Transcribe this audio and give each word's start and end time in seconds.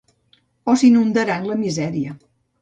O 0.73 0.73
s'inundarà 0.83 1.35
en 1.43 1.47
la 1.51 1.59
misèria. 1.65 2.17